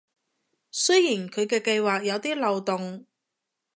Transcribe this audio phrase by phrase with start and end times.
[0.71, 3.05] 雖然佢嘅計畫有啲漏洞